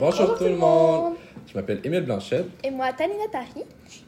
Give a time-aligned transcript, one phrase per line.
[0.00, 1.16] Bonjour, tout le monde.
[1.44, 2.46] Je m'appelle Émile Blanchette.
[2.62, 3.64] Et moi, Tanina Tari.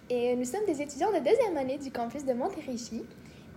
[0.08, 3.02] Et nous sommes des étudiants de deuxième année du campus de Montérégie.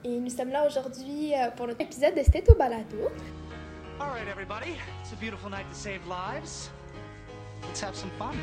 [0.04, 3.12] Et nous sommes là aujourd'hui euh, pour notre épisode de Stéto Balado.
[4.00, 4.72] All right, everybody.
[5.04, 6.72] It's a beautiful night to save lives.
[7.68, 8.34] Let's have some fun.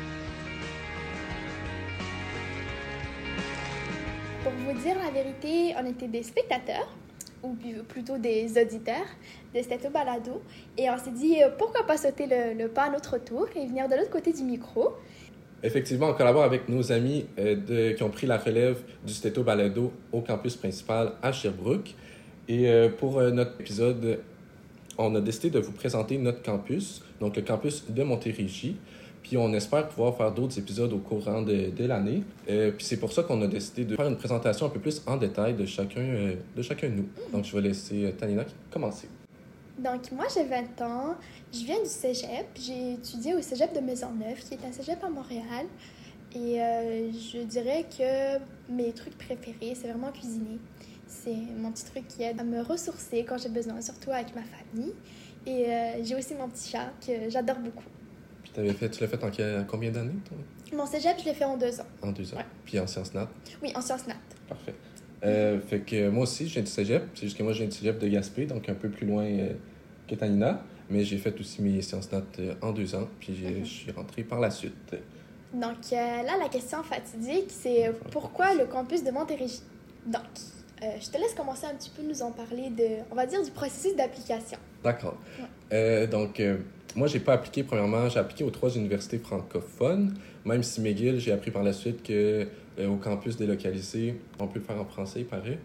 [4.43, 6.87] Pour vous dire la vérité, on était des spectateurs,
[7.43, 7.55] ou
[7.87, 9.07] plutôt des auditeurs
[9.53, 10.41] de Stéto Balado.
[10.77, 13.87] Et on s'est dit, euh, pourquoi pas sauter le, pas à notre tour et venir
[13.89, 14.93] de l'autre côté du micro.
[15.63, 19.91] Effectivement, on collabore avec nos amis euh, qui ont pris la relève du Stéto Balado
[20.11, 21.95] au campus principal à Sherbrooke.
[22.47, 24.19] Et euh, pour notre épisode,
[24.97, 28.77] on a décidé de vous présenter notre campus, donc le campus de Montérégie.
[29.23, 32.23] Puis on espère pouvoir faire d'autres épisodes au courant de, de l'année.
[32.49, 35.01] Euh, puis c'est pour ça qu'on a décidé de faire une présentation un peu plus
[35.05, 37.09] en détail de chacun, euh, de chacun de nous.
[37.31, 39.07] Donc je vais laisser euh, Tanina commencer.
[39.77, 41.15] Donc, moi, j'ai 20 ans,
[41.51, 42.45] je viens du cégep.
[42.55, 45.65] J'ai étudié au cégep de Maisonneuve, qui est un cégep à Montréal.
[46.35, 48.37] Et euh, je dirais que
[48.71, 50.59] mes trucs préférés, c'est vraiment cuisiner.
[51.07, 54.43] C'est mon petit truc qui aide à me ressourcer quand j'ai besoin, surtout avec ma
[54.43, 54.93] famille.
[55.47, 55.65] Et
[56.03, 57.83] j'ai aussi mon petit chat que j'adore beaucoup.
[58.53, 60.37] Puis t'avais fait, tu l'as fait en combien d'années, toi?
[60.77, 61.85] Mon cégep, je l'ai fait en deux ans.
[62.01, 62.37] En deux ans?
[62.37, 62.45] Ouais.
[62.65, 63.29] Puis en sciences nat?
[63.61, 64.15] Oui, en sciences nat.
[64.47, 64.73] Parfait.
[65.23, 67.03] Euh, fait que moi aussi, viens du cégep.
[67.13, 69.53] C'est juste que moi, viens du cégep de Gaspé, donc un peu plus loin euh,
[70.07, 70.63] que Tanina.
[70.89, 73.65] Mais j'ai fait aussi mes sciences nat euh, en deux ans, puis j'ai- Mhm.
[73.65, 74.95] je suis rentré par la suite.
[75.53, 79.61] Donc euh, là, la question fatidique, c'est pourquoi le campus de Montérégie?
[80.05, 80.23] Donc,
[80.81, 83.51] je te laisse commencer un petit peu nous en parler de, on va dire, du
[83.51, 84.57] processus d'application.
[84.83, 85.15] D'accord.
[85.71, 86.07] Ouais.
[86.07, 86.41] Donc,
[86.95, 90.13] moi, j'ai pas appliqué, premièrement, j'ai appliqué aux trois universités francophones,
[90.45, 92.47] même si McGill, j'ai appris par la suite que
[92.79, 95.59] euh, au campus délocalisé, on peut le faire en français, il paraît.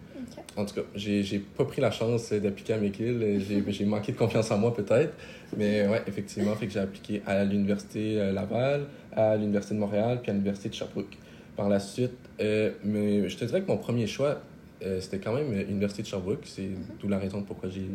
[0.55, 3.41] En tout cas, j'ai j'ai pas pris la chance euh, d'appliquer à McGill.
[3.47, 5.13] J'ai j'ai manqué de confiance en moi, peut-être.
[5.55, 10.19] Mais ouais, effectivement, fait que j'ai appliqué à l'Université euh, Laval, à l'Université de Montréal,
[10.21, 11.17] puis à l'Université de Sherbrooke.
[11.55, 14.41] Par la suite, euh, mais je te dirais que mon premier choix,
[14.83, 16.43] euh, c'était quand même l'Université de Sherbrooke.
[16.43, 17.89] C'est d'où la raison pourquoi j'ai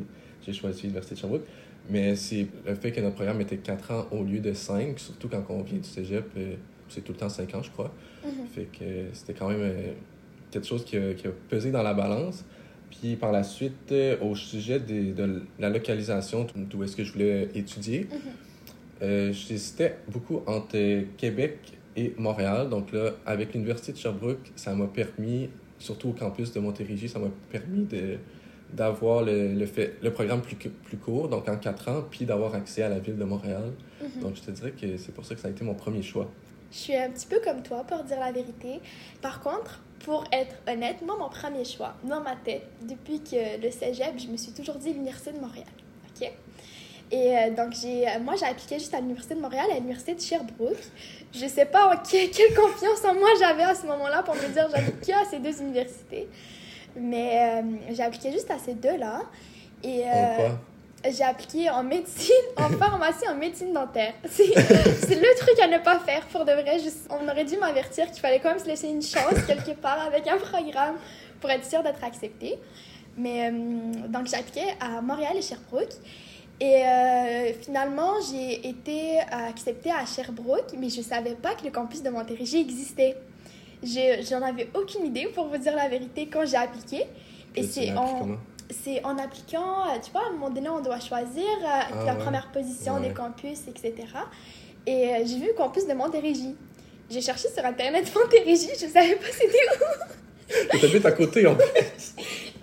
[0.45, 1.45] j'ai choisi l'Université de Sherbrooke.
[1.91, 5.29] Mais c'est le fait que notre programme était 4 ans au lieu de 5, surtout
[5.29, 6.55] quand on vient du cégep, euh,
[6.89, 7.93] c'est tout le temps 5 ans, je crois.
[8.25, 8.47] Mhm.
[8.55, 9.93] Fait que euh, c'était quand même euh,
[10.51, 12.45] quelque chose qui a, qui a pesé dans la balance.
[12.91, 17.49] Puis par la suite, au sujet des- de la localisation, d'où est-ce que je voulais
[17.55, 18.19] étudier, Mhm.
[19.03, 20.77] euh, j'hésitais beaucoup entre
[21.17, 21.59] Québec
[21.97, 22.69] et Montréal.
[22.69, 25.49] Donc là, avec l'Université de Sherbrooke, ça m'a permis,
[25.79, 28.19] surtout au campus de Montérégie, ça m'a permis de
[28.73, 32.55] d'avoir le, le, fait, le programme plus, plus court, donc en quatre ans, puis d'avoir
[32.55, 33.73] accès à la ville de Montréal.
[34.01, 34.23] Mhm.
[34.23, 36.29] Donc je te dirais que c'est pour ça que ça a été mon premier choix.
[36.71, 38.81] Je suis un petit peu comme toi, pour dire la vérité.
[39.21, 43.71] Par contre, pour être honnête, moi, mon premier choix, dans ma tête, depuis que le
[43.71, 45.67] cégep, je me suis toujours dit l'Université de Montréal.
[46.21, 46.31] OK?
[47.15, 50.15] Et euh, donc, j'ai, euh, moi, j'ai appliqué juste à l'Université de Montréal, à l'Université
[50.15, 50.79] de Sherbrooke.
[51.35, 54.67] Je sais pas que- quelle confiance en moi j'avais à ce moment-là pour me dire
[54.75, 56.27] j'applique que à ces deux universités.
[56.97, 59.23] Mais euh, j'ai appliqué juste à ces deux-là.
[59.83, 61.11] Et, En euh, quoi?
[61.11, 64.15] j'ai appliqué en médecine, en pharmacie, en médecine dentaire.
[64.29, 66.79] C'est le truc à ne pas faire pour de vrai.
[66.79, 70.01] Juste- on aurait dû m'avertir qu'il fallait quand même se laisser une chance quelque part
[70.07, 70.97] avec un programme
[71.41, 72.59] pour être sûr d'être accepté.
[73.17, 73.53] Mais euh,
[74.09, 75.93] donc j'ai appliqué à Montréal et Sherbrooke.
[76.61, 81.71] Et euh, finalement, j'ai été acceptée à Sherbrooke, mais je ne savais pas que le
[81.73, 83.17] campus de Montérégie existait.
[83.83, 87.07] J'en avais aucune idée, pour vous dire la vérité, quand j'ai appliqué.
[87.55, 88.39] Et tu c'est en,
[88.71, 92.05] c'est en appliquant, euh, tu vois, à un moment donné, on doit choisir euh, Ah
[92.07, 92.19] la ouais.
[92.19, 93.09] première position Ouais.
[93.09, 93.95] des campus, etc.
[94.87, 96.55] Et euh, j'ai vu campus de Montérégie.
[97.11, 99.49] J'ai cherché sur Internet Montérégie, je savais pas c'était
[99.81, 100.75] où.
[100.77, 101.57] Et t'habites à côté, en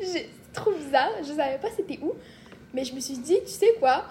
[0.02, 2.14] C'est trop bizarre, je savais pas c'était où.
[2.74, 4.06] Mais je me suis dit, tu sais quoi?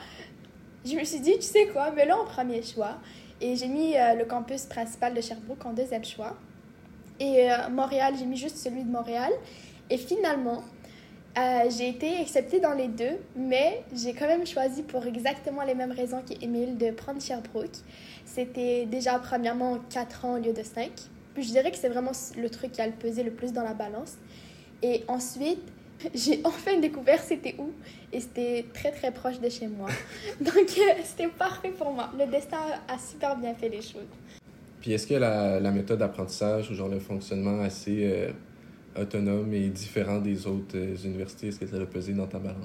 [0.84, 1.90] Je me suis dit, tu sais quoi?
[1.94, 2.98] Mais là, en premier choix.
[3.40, 6.36] Et j'ai mis euh, le campus principal de Sherbrooke en deuxième choix.
[7.20, 9.32] Et euh, Montréal, j'ai mis juste celui de Montréal.
[9.90, 10.62] Et finalement,
[11.38, 15.74] euh, j'ai été acceptée dans les deux, mais j'ai quand même choisi pour exactement les
[15.74, 17.76] mêmes raisons qu'Émile de prendre Sherbrooke.
[18.24, 20.90] C'était déjà premièrement 4 ans au lieu de 5.
[21.34, 23.62] Puis je dirais que c'est vraiment le truc qui a le pesé le plus dans
[23.62, 24.14] la balance.
[24.82, 25.62] Et ensuite,
[26.14, 27.70] j'ai enfin découvert c'était où.
[28.12, 29.88] Et c'était très très proche de chez moi.
[30.40, 32.10] Donc euh, c'était parfait pour moi.
[32.18, 34.08] Le destin a super bien fait les choses.
[34.80, 38.30] Puis est-ce que la, la méthode d'apprentissage ou genre le fonctionnement assez euh,
[39.00, 42.62] autonome et différent des autres euh, universités, est-ce que ça a pesé dans ta balance?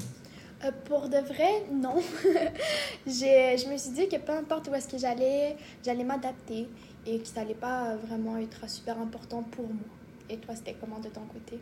[0.63, 1.95] Euh, pour de vrai, non.
[3.05, 6.67] Je me suis dit que peu importe où est-ce que j'allais, j'allais m'adapter
[7.05, 9.83] et que ça n'allait pas vraiment être super important pour moi.
[10.29, 11.59] Et toi, c'était comment de ton côté?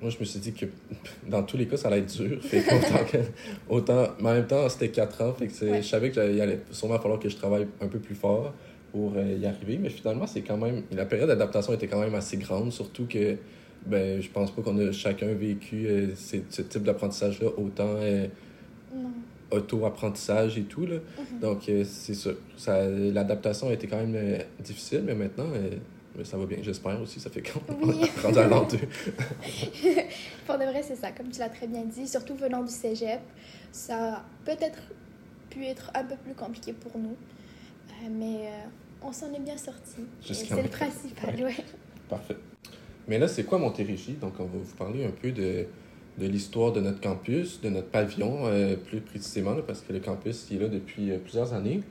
[0.00, 0.66] Moi, je me suis dit que
[1.28, 2.40] dans tous les cas, ça allait être dur.
[2.42, 3.18] Fait qu'autant que,
[3.68, 5.32] autant, mais en même temps, c'était 4 ans.
[5.32, 5.82] Fait que Ouais.
[5.82, 8.52] je savais qu'il allait sûrement falloir que je travaille un peu plus fort.
[8.94, 9.76] Pour euh, y arriver.
[9.78, 10.84] Mais finalement, c'est quand même.
[10.92, 13.36] La période d'adaptation était quand même assez grande, surtout que
[13.86, 18.26] ben, je pense pas qu'on a chacun vécu euh, ce, type d'apprentissage-là autant euh,
[19.50, 20.86] auto-apprentissage et tout.
[20.86, 20.96] Là.
[20.96, 21.40] Mhm.
[21.40, 22.30] Donc, euh, c'est ça.
[22.56, 26.58] ça L'adaptation a été quand même difficile, mais maintenant, ben, ça va bien.
[26.62, 27.20] J'espère aussi.
[27.20, 27.42] Ça fait
[27.82, 28.04] Oui.
[28.04, 28.66] est rendu à l'an.
[30.46, 33.20] Pour de vrai, c'est ça, comme tu l'as très bien dit, surtout venant du cégep,
[33.70, 34.78] ça a peut-être
[35.50, 37.16] pu être un peu plus compliqué pour nous,
[38.10, 38.48] mais
[39.04, 40.02] on s'en est bien sorti.
[40.22, 41.44] C'est le principal, Ouais.
[41.44, 41.54] ouais.
[42.08, 42.36] Parfait.
[43.08, 44.14] Mais là, c'est quoi Montérégie?
[44.20, 45.66] Donc, on va vous parler un peu de,
[46.18, 50.00] de l'histoire de notre campus, de notre pavillon, euh, plus précisément, là, parce que le
[50.00, 51.82] campus il est là depuis euh, plusieurs années.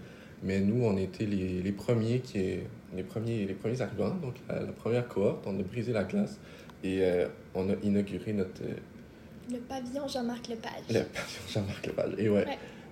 [0.43, 2.57] Mais nous, on était les, les premiers qui
[2.95, 5.45] les premiers, les premiers arrivants, donc la, la première cohorte.
[5.47, 6.37] On a brisé la glace
[6.83, 8.61] et euh, on a inauguré notre
[9.51, 10.71] Le pavillon Jean-Marc Lepage.
[10.89, 12.13] le pavillon Jean-Marc Lepage.
[12.17, 12.45] Et ouais,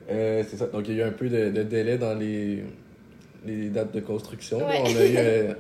[0.07, 0.45] Ouais.
[0.50, 0.67] C'est ça.
[0.67, 2.63] Donc, il y a eu un peu de, de délai dans les,
[3.45, 4.57] les dates de construction.
[4.59, 4.79] Ouais.
[4.81, 5.53] On, a eu, euh,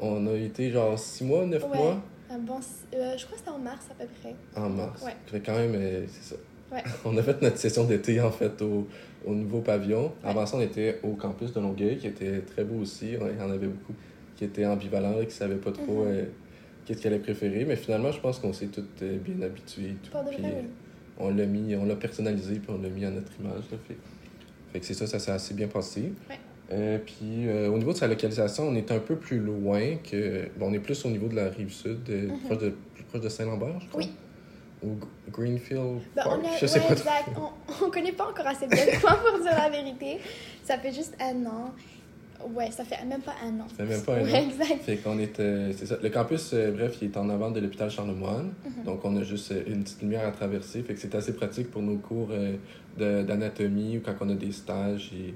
[0.00, 1.76] on a été genre six mois, neuf Ouais.
[1.76, 2.02] mois?
[2.30, 2.54] Un bon,
[2.94, 4.34] euh, je crois que c'était en mars à peu près.
[4.60, 5.02] En mars.
[5.04, 5.12] Ouais.
[5.26, 6.40] Fait quand même, euh, c'est ça.
[6.72, 6.82] Ouais.
[7.04, 8.88] On a fait notre session d'été, en fait, au,
[9.24, 10.12] au nouveau pavillon.
[10.24, 13.10] Avant ça, on était au campus de Longueuil, qui était très beau aussi.
[13.12, 13.94] Il y en avait beaucoup
[14.34, 16.08] qui étaient ambivalents, qui ne savaient pas trop Mhm.
[16.08, 16.24] euh,
[16.84, 17.64] qu'est-ce qu'ils allaient préférer.
[17.64, 19.90] Mais finalement, je pense qu'on s'est tous euh, bien habitués.
[19.90, 20.10] et tout.
[20.10, 20.42] Pour de Puis,
[21.18, 23.62] on l'a mis, on l'a personnalisé, puis on l'a mis à notre image.
[23.70, 23.96] Là, fait.
[24.72, 26.12] fait que c'est ça, ça s'est assez bien passé.
[26.28, 26.38] Ouais.
[26.72, 30.48] Euh, puis euh, au niveau de sa localisation, on est un peu plus loin que.
[30.58, 32.38] Bon, on est plus au niveau de la rive sud, euh, Mhm.
[32.40, 34.00] proche de, plus proche de Saint-Lambert, je crois.
[34.02, 34.10] Oui.
[34.82, 34.88] Ou
[35.30, 37.28] Greenfield Ben, Park, on a, je sais ouais, pas exact.
[37.36, 40.18] On, on connaît pas encore assez bien le coin pour dire la vérité.
[40.64, 41.72] Ça fait juste un an.
[42.54, 43.66] Ouais, ça fait même pas un an.
[43.68, 44.48] Ça fait même pas un Ouais, an.
[44.50, 44.82] exact.
[44.82, 45.72] Fait qu'on était.
[45.72, 45.96] C'est ça.
[46.02, 48.50] Le campus, bref, il est en avant de l'hôpital Charlemagne.
[48.64, 48.84] Mhm.
[48.84, 50.82] Donc, on a juste une petite lumière à traverser.
[50.82, 52.28] Fait que c'est assez pratique pour nos cours
[52.98, 55.34] de- d'anatomie ou quand on a des stages et,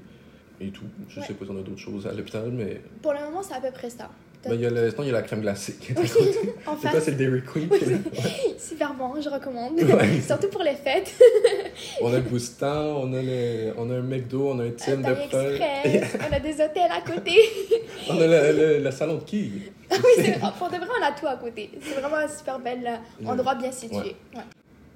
[0.61, 0.83] et tout.
[1.09, 1.25] Je Ouais.
[1.25, 2.81] sais pas si on a d'autres choses à l'hôpital, mais.
[3.01, 4.09] Pour le moment, c'est à peu près ça.
[4.43, 4.89] Ben, il y a le...
[4.89, 6.35] Sinon, il y a la crème glacée qui est à côté.
[6.99, 7.69] C'est le Dairy Queen?
[7.69, 9.79] qui super bon, je recommande.
[9.79, 10.19] Ouais.
[10.25, 11.13] Surtout pour les fêtes.
[12.01, 13.71] On a le Boostan, on a, le...
[13.77, 17.01] on a un McDo, on a un Un Tim de on a des hôtels à
[17.01, 17.35] côté.
[18.09, 19.71] on a le, le- salon de quilles.
[19.91, 20.23] Ah oui.
[20.57, 21.69] Pour de vrai, on a tout à côté.
[21.79, 22.79] C'est vraiment un super bel
[23.23, 24.15] euh, endroit bien situé.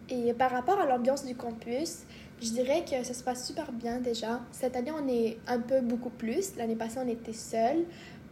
[0.10, 2.00] Et par rapport à l'ambiance du campus,
[2.42, 4.42] je dirais que ça se passe super bien déjà.
[4.52, 6.56] Cette année, on est un peu beaucoup plus.
[6.58, 7.86] L'année passée, on était seuls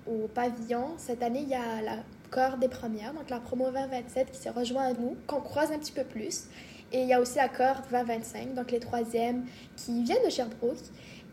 [0.05, 0.95] au pavillon.
[0.97, 1.97] Cette année, il y a la
[2.29, 5.77] cohorte des premières, donc la promo 2027 qui s'est rejoint à nous, qu'on croise un
[5.77, 6.45] petit peu plus.
[6.91, 9.45] Et il y a aussi la cohorte 2025, donc les troisièmes
[9.75, 10.77] qui viennent de Sherbrooke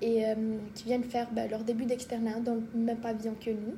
[0.00, 0.34] et euh,
[0.75, 3.76] qui viennent faire ben, leur début d'externat dans le même pavillon que nous.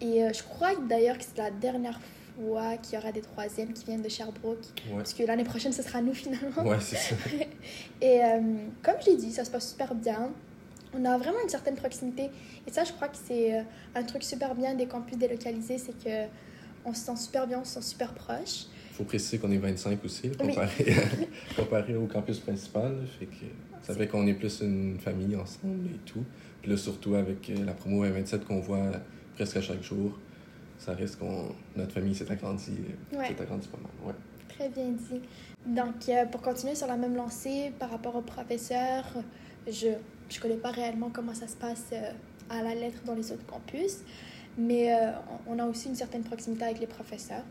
[0.00, 1.98] Et euh, je crois d'ailleurs que c'est la dernière
[2.40, 4.58] fois qu'il y aura des troisièmes qui viennent de Sherbrooke,
[4.90, 4.96] Ouais.
[4.96, 6.62] parce que l'année prochaine, ce sera nous finalement.
[6.64, 7.14] Ouais, c'est ça.
[8.00, 8.40] Et euh,
[8.82, 10.30] comme je l'ai dit, ça se passe super bien.
[10.94, 12.30] On a vraiment une certaine proximité.
[12.66, 13.62] Et ça, je crois que c'est euh,
[13.94, 16.28] un truc super bien des campus délocalisés, c'est que
[16.84, 18.66] on se sent super bien, on se sent super proche.
[18.92, 20.54] faut préciser qu'on est 25 aussi, Oui.
[21.56, 22.96] comparé, au campus principal.
[23.18, 23.32] Fait que
[23.82, 26.24] ça fait qu'on est plus une famille ensemble et tout.
[26.62, 28.90] Puis là, surtout avec euh, la promo 27 qu'on voit
[29.36, 30.18] presque à chaque jour,
[30.78, 32.72] ça reste qu'on notre famille s'est agrandie,
[33.12, 33.28] Ouais.
[33.28, 33.90] s'est agrandie pas mal.
[34.06, 34.14] Ouais.
[34.48, 35.20] Très bien dit.
[35.66, 39.04] Donc, euh, pour continuer sur la même lancée, par rapport aux professeurs,
[39.66, 42.12] je ne connais pas réellement comment ça se passe euh,
[42.50, 43.98] à la lettre dans les autres campus,
[44.56, 45.10] mais euh,
[45.46, 47.44] on a aussi une certaine proximité avec les professeurs.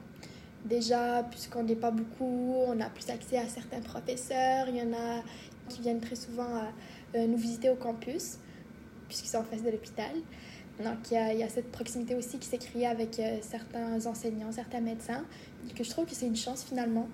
[0.66, 4.68] Déjà, puisqu'on n'est pas beaucoup, on a plus accès à certains professeurs.
[4.68, 5.22] Il y en a
[5.70, 6.64] qui viennent très souvent
[7.16, 8.38] nous visiter au campus,
[9.08, 10.12] puisqu'ils sont en face de l'hôpital.
[10.84, 13.38] Donc, il y, a, il y a cette proximité aussi qui s'est créée avec euh,
[13.42, 15.24] certains enseignants, certains médecins,
[15.76, 17.08] que je trouve que c'est une chance finalement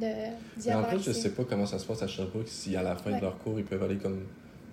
[0.00, 0.06] de
[0.58, 1.22] d'y Mais en avoir fait, je accès.
[1.22, 3.16] sais pas comment ça se passe à Sherbrooke, si à la fin Ouais.
[3.16, 4.20] de leur cours, ils peuvent aller comme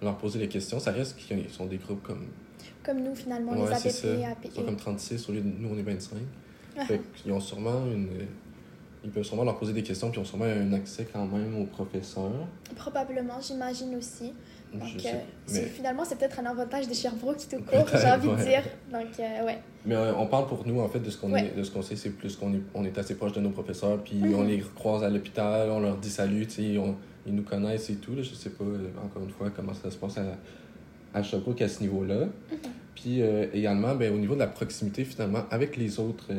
[0.01, 0.79] leur poser les questions.
[0.79, 2.25] Ça reste qu'ils sont des groupes comme.
[2.83, 3.73] Comme nous, finalement, Ouais, les.
[3.73, 4.45] APP, APE.
[4.45, 6.17] Ils sont comme 36 au lieu de nous, on est 25.
[6.77, 8.09] Ah, Fait qu'ils ont sûrement une.
[9.03, 11.59] Ils peuvent sûrement leur poser des questions, puis ils ont sûrement un accès quand même
[11.61, 12.47] aux professeurs.
[12.75, 14.31] Probablement, j'imagine aussi.
[14.73, 15.09] Donc, euh,
[15.51, 18.63] Mais, finalement, c'est peut-être un avantage de Sherbrooke tout court, j'ai envie de dire.
[18.91, 19.59] Donc, euh, ouais.
[19.85, 21.51] mais euh, on parle pour nous, en fait, de ce qu'on Ouais.
[21.73, 24.35] qu'on sait, c'est plus qu'on est, on est assez proche de nos professeurs, puis Mhm.
[24.35, 26.47] on les croise à l'hôpital, on leur dit salut,
[26.79, 26.95] on-
[27.27, 28.15] ils nous connaissent et tout.
[28.15, 30.37] Là, je sais pas, euh, encore une fois, comment ça se passe à,
[31.13, 32.25] à Sherbrooke à ce niveau-là.
[32.25, 32.57] Mhm.
[32.95, 33.21] Puis
[33.53, 36.29] également, ben, au niveau de la proximité, finalement, avec les autres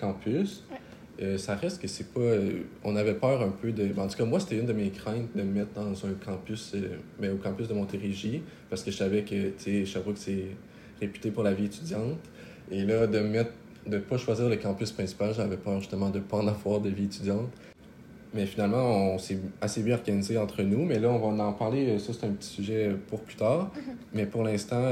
[0.00, 0.78] campus, Ouais.
[1.22, 2.20] Euh, ça reste que c'est pas.
[2.20, 3.86] euh, on avait peur un peu de.
[3.86, 6.12] ben, En tout cas, moi, c'était une de mes craintes de me mettre dans un
[6.24, 10.18] campus, euh, mais au campus de Montérégie, parce que je savais que, tu sais, Sherbrooke,
[10.18, 10.44] c'est
[11.00, 12.18] réputé pour la vie étudiante.
[12.70, 13.52] Et là, de mettre.
[13.86, 17.04] de pas choisir le campus principal, j'avais peur justement de pas en avoir de vie
[17.04, 17.48] étudiante.
[18.34, 20.84] Mais finalement, on s'est assez bien organisé entre nous.
[20.84, 21.98] Mais là, on va en parler.
[21.98, 23.70] Ça, c'est un petit sujet pour plus tard.
[24.12, 24.84] Mais pour l'instant,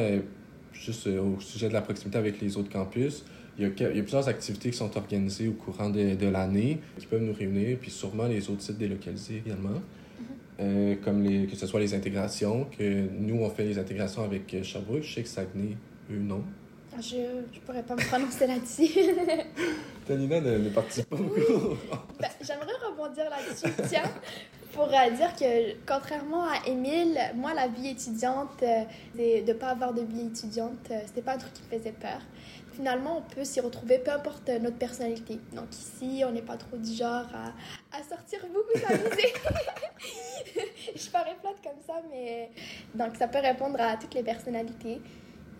[0.72, 3.24] juste au sujet de la proximité avec les autres campus,
[3.58, 6.26] il y, a, il y a plusieurs activités qui sont organisées au courant de, de
[6.26, 9.80] l'année qui peuvent nous réunir, puis sûrement les autres sites délocalisés également.
[10.60, 14.62] Euh, comme les, que ce soit les intégrations, que nous, on fait les intégrations avec
[14.62, 15.02] Sherbrooke.
[15.02, 15.76] Je sais que Saguenay,
[16.12, 16.44] eux, non?
[17.00, 18.88] Je ne pourrais pas me prononcer là-dessus.
[20.06, 21.76] Tanina ne, ne participe pas beaucoup.
[22.20, 24.08] Ben, J'aimerais rebondir là-dessus, tiens,
[24.72, 28.84] pour euh, dire que contrairement à Émile, moi, la vie étudiante, euh,
[29.16, 31.92] de ne pas avoir de vie étudiante, euh, c'était pas un truc qui me faisait
[31.92, 32.20] peur.
[32.74, 35.38] Finalement, on peut s'y retrouver, peu importe euh, notre personnalité.
[35.52, 37.52] Donc ici, on n'est pas trop du genre à,
[37.96, 39.32] à sortir beaucoup s'amuser.
[40.96, 42.50] Je parais plate comme ça, mais...
[42.94, 45.00] Donc ça peut répondre à toutes les personnalités.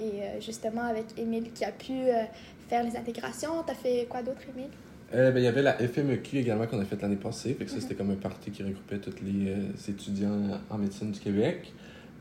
[0.01, 2.25] Et euh, justement, avec Émile qui a pu euh,
[2.69, 4.71] faire les intégrations, t'as fait quoi d'autre, Émile?
[5.15, 7.55] Euh, ben, il y avait la FMEQ également qu'on a faite l'année passée.
[7.55, 11.13] Fait que ça, c'était comme un parti qui regroupait tous les euh, étudiants en médecine
[11.13, 11.73] du Québec.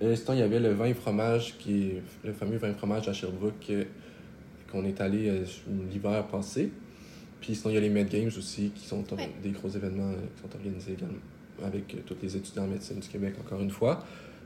[0.02, 2.74] Euh, sinon, il y avait le vin et fromage, qui est le fameux vin et
[2.74, 3.72] fromage à Sherbrooke
[4.74, 5.46] qu'on est allé euh,
[5.90, 6.72] l'hiver passé.
[7.40, 9.30] Puis sinon, il y a les Med Games aussi, qui sont Ouais.
[9.42, 11.20] des gros événements euh, qui sont organisés également
[11.64, 14.04] avec euh, tous les étudiants en médecine du Québec, encore une fois.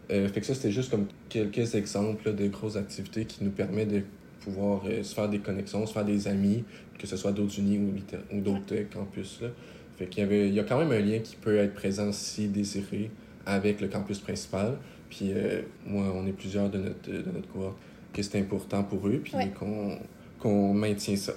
[0.10, 3.92] Fait que ça, c'était juste comme quelques exemples là, de grosses activités qui nous permettent
[3.92, 4.04] de
[4.40, 6.64] pouvoir se faire des connexions, se faire des amis,
[6.98, 9.42] que ce soit d'autres unis ou, d'autres campus.
[9.42, 9.50] Là.
[9.98, 12.14] Fait qu'il y, avait, il y a quand même un lien qui peut être présent
[12.14, 13.12] si désiré
[13.46, 14.78] avec le campus principal.
[15.10, 17.78] Puis euh, moi, on est plusieurs de notre, de notre cohorte
[18.14, 19.52] que c'est important pour eux, puis Ouais.
[20.40, 21.34] qu'on maintient ça.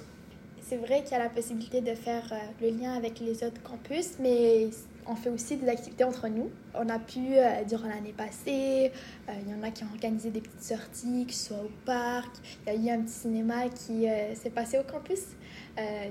[0.61, 3.61] C'est vrai qu'il y a la possibilité de faire euh, le lien avec les autres
[3.61, 4.69] campus, mais
[5.05, 6.49] on fait aussi des activités entre nous.
[6.75, 8.91] On a pu, euh, durant l'année passée,
[9.27, 11.71] euh, il y en a qui ont organisé des petites sorties, que ce soit au
[11.85, 12.29] parc.
[12.67, 15.19] Il y a eu un petit cinéma qui euh, s'est passé au campus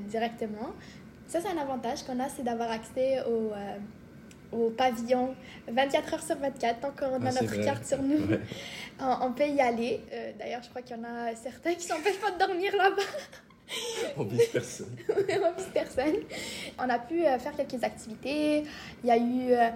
[0.09, 0.71] directement.
[1.26, 3.76] Ça, c'est un avantage qu'on a, c'est d'avoir accès au, euh,
[4.52, 5.35] au pavillon
[5.71, 7.64] 24 heures sur 24, tant qu'on a Ah, notre vrai.
[7.64, 8.16] carte sur nous.
[8.26, 8.40] Ouais.
[9.02, 10.00] On, on peut y aller.
[10.12, 13.02] Euh, D'ailleurs, je crois qu'il y en a certains qui s'empêchent pas de dormir là-bas.
[14.19, 14.95] On vise personne.
[15.09, 16.16] on vise personne.
[16.78, 18.64] On a pu euh, faire quelques activités.
[19.02, 19.69] Il y a eu euh,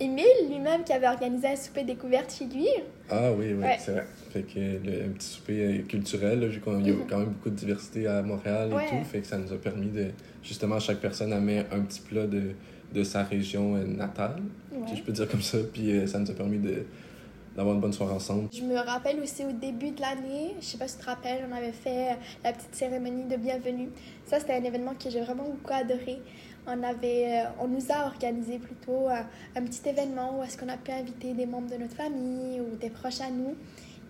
[0.00, 2.66] Émile lui-même qui avait organisé un souper découverte chez lui.
[3.10, 3.76] Ah oui, oui, Ouais.
[3.78, 4.06] c'est vrai.
[4.32, 7.06] Fait que le, un petit souper culturel, là, vu qu'il y a Mhm.
[7.08, 8.88] quand même beaucoup de diversité à Montréal et Ouais.
[8.88, 10.06] tout, fait que ça nous a permis de,
[10.42, 12.52] justement, chaque personne amener un petit plat de,
[12.92, 14.42] de sa région euh, natale,
[14.88, 16.84] si je peux dire comme ça, puis euh, ça nous a permis de,
[17.56, 18.48] d'avoir une bonne soirée ensemble.
[18.52, 21.44] Je me rappelle aussi au début de l'année, je sais pas si tu te rappelles,
[21.50, 23.88] on avait fait euh, la petite cérémonie de bienvenue.
[24.26, 26.20] Ça, c'était un événement que j'ai vraiment beaucoup adoré.
[26.66, 30.76] On, avait, on nous a organisé plutôt un, un petit événement où est-ce qu'on a
[30.76, 33.56] pu inviter des membres de notre famille ou des proches à nous.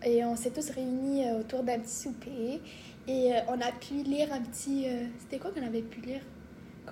[0.05, 2.61] Et on s'est tous réunis autour d'un petit souper.
[3.09, 4.87] Et on a pu lire un petit...
[5.21, 6.21] C'était quoi qu'on avait pu lire?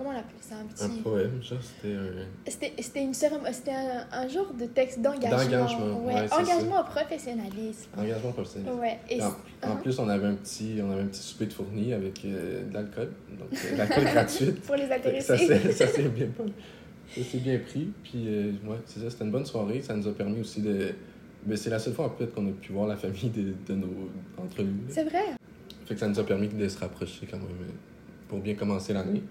[0.03, 0.83] Comment on appelle ça Un petit...
[0.99, 2.71] Un poème, genre, c'était un...
[2.81, 5.37] C'était une c'était un, un genre de texte d'engagement.
[5.37, 7.89] D'engagement, ouais, c'est engagement au professionnalisme.
[7.95, 8.73] engagement professionnel.
[8.73, 8.99] Ouais.
[9.09, 9.75] Et En, c- en Hein?
[9.83, 12.73] plus, on avait un petit, on avait un petit souper de fourni avec euh, de
[12.73, 14.51] l'alcool, donc euh, l'alcool gratuit.
[14.65, 15.37] pour les intéressés.
[15.37, 16.27] s'est ça s'est bien,
[17.15, 17.91] ça s'est bien pris.
[18.03, 19.81] Puis, euh, ouais, c'est ça, c'était une bonne soirée.
[19.83, 20.93] Ça nous a permis aussi de.
[21.45, 24.09] Ben, c'est la seule fois, fait, qu'on a pu voir la famille de, de nos,
[24.37, 24.73] entre nous.
[24.89, 25.25] C'est vrai.
[25.85, 27.71] Fait que ça nous a permis de se rapprocher quand même euh,
[28.27, 29.21] pour bien commencer l'année.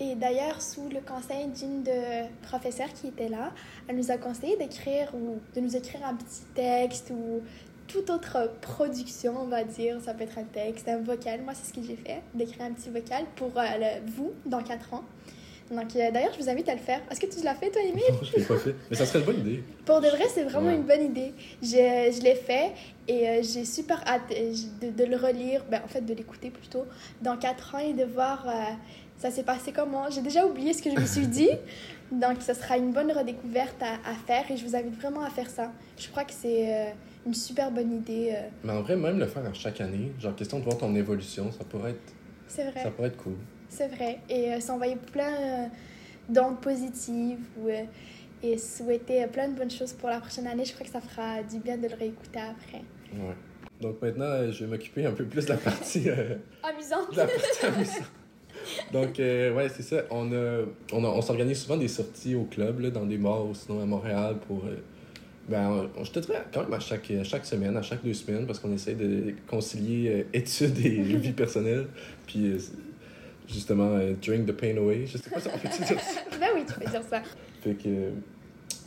[0.00, 3.52] Et d'ailleurs, sous le conseil d'une de professeurs qui était là,
[3.86, 7.40] elle nous a conseillé d'écrire ou de nous écrire un petit texte ou
[7.86, 10.00] toute autre production, on va dire.
[10.00, 11.42] Ça peut être un texte, un vocal.
[11.42, 14.62] Moi, c'est ce que j'ai fait, d'écrire un petit vocal pour euh, le- vous dans
[14.62, 15.04] 4 ans.
[15.70, 17.00] Donc, euh, d'ailleurs, je vous invite à le faire.
[17.10, 18.02] Est-ce que tu l'as fait, toi, Émile?
[18.22, 18.74] je l'ai pas fait.
[18.90, 19.62] Mais ça serait une bonne idée.
[19.84, 20.74] Pour de vrai, c'est vraiment Ouais.
[20.76, 21.32] une bonne idée.
[21.62, 22.72] Je, je l'ai fait
[23.06, 26.86] et euh, j'ai super hâte de, de le relire, ben, en fait de l'écouter plutôt,
[27.22, 28.46] dans 4 ans et de voir
[29.20, 30.10] ça s'est passé comment?
[30.10, 31.50] J'ai déjà oublié ce que je me suis dit,
[32.10, 35.30] donc ça sera une bonne redécouverte à, à faire et je vous invite vraiment à
[35.30, 35.70] faire ça.
[35.98, 36.90] Je crois que c'est euh,
[37.26, 38.32] une super bonne idée.
[38.34, 40.92] euh, Mais en vrai, même le faire à chaque année, genre question de voir ton
[40.96, 42.12] évolution, ça pourrait être,
[42.48, 42.82] c'est vrai.
[42.82, 43.36] ça pourrait être cool.
[43.68, 44.18] C'est vrai.
[44.28, 45.66] Et euh, s'envoyer plein euh,
[46.28, 47.68] d'ondes positives ou,
[48.42, 50.64] et souhaiter plein de bonnes choses pour la prochaine année.
[50.64, 52.82] Je crois que ça fera du bien de le réécouter après.
[53.12, 53.34] Ouais.
[53.80, 56.08] Donc maintenant, je vais m'occuper un peu plus de la partie.
[56.62, 57.06] Amusant.
[57.12, 58.02] de la partie amusante.
[58.92, 60.02] Donc, euh, ouais, c'est ça.
[60.10, 63.46] On, a, on, a- on s'organise souvent des sorties au club, là, dans des bars
[63.46, 64.64] ou sinon à Montréal pour.
[64.66, 64.76] euh,
[65.48, 68.14] ben, on- je te dirais quand même à chaque, à chaque semaine, à chaque deux
[68.14, 71.86] semaines, parce qu'on essaie de concilier euh, études et vie personnelle.
[72.26, 72.54] Puis,
[73.48, 75.06] justement, drink the pain away.
[75.06, 76.20] Je sais pas si on peut dire ça.
[76.40, 77.22] ben oui, tu peux dire ça.
[77.62, 77.88] Fait que.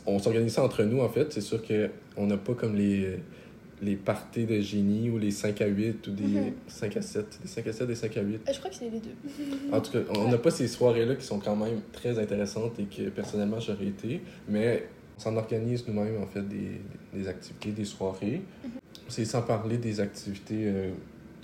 [0.06, 1.32] On s'organise ça entre nous, en fait.
[1.32, 3.18] C'est sûr qu'on n'a pas comme les,
[3.84, 6.52] les parties de génie ou les 5 à 8 ou des Mhm.
[6.66, 7.38] 5 à 7.
[7.42, 8.34] Des 5 à 7, des 5 à 8.
[8.48, 9.14] Euh, Je crois que c'est les deux.
[9.72, 12.84] En tout cas, on n'a pas ces soirées-là qui sont quand même très intéressantes et
[12.84, 14.86] que personnellement j'aurais été, mais
[15.16, 16.80] On s'en organise nous-mêmes, en fait, des,
[17.16, 18.42] des activités, des soirées.
[19.08, 20.64] C'est sans parler des activités.
[20.66, 20.90] euh,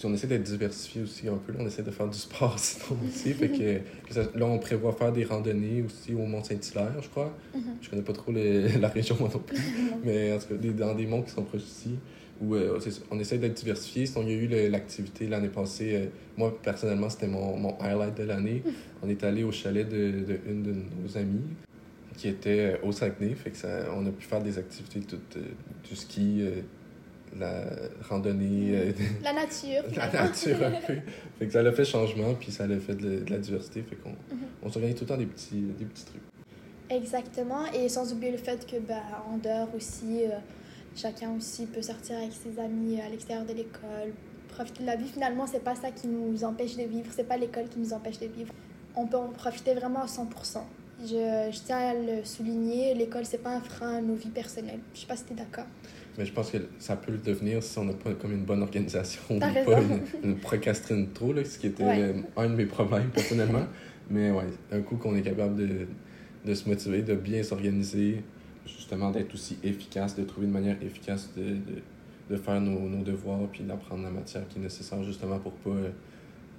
[0.02, 1.52] on essaie d'être diversifié aussi un peu.
[1.52, 1.58] là.
[1.62, 3.32] On essaie de faire du sport sinon aussi.
[3.32, 3.78] fait que,
[4.08, 7.32] que ça- là, on prévoit faire des randonnées aussi au Mont-Saint-Hilaire, je crois.
[7.54, 7.62] Mhm.
[7.80, 9.56] Je connais pas trop les- la région, moi non plus.
[10.04, 11.90] Mais en tout cas, des- dans des monts qui sont proches ici,
[12.40, 12.78] où euh,
[13.10, 14.06] on essaie d'être diversifié.
[14.06, 15.94] Sinon, il y a eu l'activité l'année passée.
[15.94, 16.06] euh,
[16.36, 18.62] moi, personnellement, c'était mon, mon highlight de l'année.
[19.02, 21.42] On est allé au chalet de, de une de nos amies
[22.16, 23.34] qui était euh, au Saguenay.
[23.34, 25.42] Fait que ça, on a pu faire des activités toutes, euh,
[25.88, 26.44] du ski,
[27.38, 27.64] la
[28.08, 28.92] randonnée, euh,
[29.22, 29.82] La nature.
[29.96, 30.94] la nature un peu.
[31.38, 33.82] Fait que ça l'a fait changement, puis ça l'a fait de, de la diversité.
[33.88, 34.38] Fait qu'on Mhm.
[34.62, 36.20] on s'organise tout le temps des petits, des petits trucs.
[36.90, 37.64] Exactement.
[37.72, 39.00] Et sans oublier le fait que, ben,
[39.32, 40.24] en dehors aussi,
[40.96, 44.12] chacun aussi peut sortir avec ses amis à l'extérieur de l'école,
[44.48, 45.08] profiter de la vie.
[45.08, 48.18] Finalement, c'est pas ça qui nous empêche de vivre, c'est pas l'école qui nous empêche
[48.18, 48.52] de vivre.
[48.96, 50.26] On peut en profiter vraiment à 100%.
[51.02, 54.80] Je, je tiens à le souligner, l'école, c'est pas un frein à nos vies personnelles.
[54.94, 55.64] Je sais pas si t'es d'accord.
[56.18, 58.60] Mais je pense que ça peut le devenir si on n'a pas comme une bonne
[58.62, 59.48] organisation, ou pas
[59.80, 62.00] une, une procrastine trop, là, ce qui était Ouais.
[62.00, 63.64] euh, un de mes problèmes personnellement.
[64.10, 65.86] Mais ouais, un coup qu'on est capable de,
[66.44, 68.22] de se motiver, de bien s'organiser,
[68.66, 71.82] justement d'être aussi efficace, de trouver une manière efficace de, de,
[72.30, 75.70] de faire nos, nos devoirs, puis d'apprendre la matière qui est nécessaire justement pour pas
[75.70, 75.90] euh,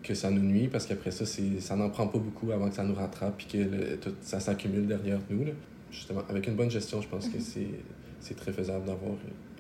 [0.04, 2.76] que ça nous nuit, parce qu'après ça, c'est, ça n'en prend pas beaucoup avant que
[2.76, 5.46] ça nous rattrape, puis que le- tout, ça s'accumule derrière nous.
[5.46, 5.52] Là.
[5.92, 7.68] Justement, avec une bonne gestion, je pense que c'est,
[8.20, 9.12] c'est très faisable d'avoir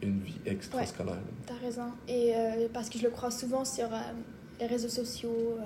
[0.01, 1.15] une vie extrascolaire.
[1.15, 1.21] là.
[1.45, 1.83] T'as raison.
[2.07, 3.97] Et euh, parce que je le crois souvent sur euh,
[4.59, 5.63] les réseaux sociaux, euh,